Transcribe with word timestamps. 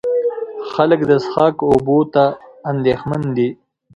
خلک 0.71 0.99
د 1.09 1.11
څښاک 1.23 1.55
اوبو 1.71 1.97
ته 2.13 2.25
اندېښمن 2.71 3.21
دي. 3.37 3.49